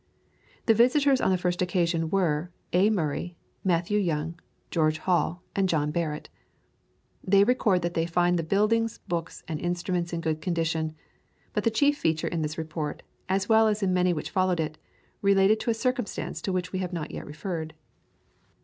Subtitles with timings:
[0.65, 2.89] The visitors on the first occasion were A.
[2.89, 4.33] Murray, Matthew Young,
[4.71, 6.27] George Hall, and John Barrett.
[7.23, 10.95] They record that they find the buildings, books and instruments in good condition;
[11.53, 14.79] but the chief feature in this report, as well as in many which followed it,
[15.21, 17.75] related to a circumstance to which we have not yet referred.